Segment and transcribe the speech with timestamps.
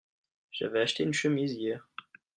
[0.51, 1.87] J'avais acheté une chemise hier.